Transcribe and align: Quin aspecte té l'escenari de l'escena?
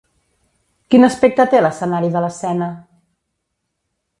Quin 0.93 1.05
aspecte 1.07 1.45
té 1.51 1.61
l'escenari 1.65 2.09
de 2.17 2.25
l'escena? 2.25 2.71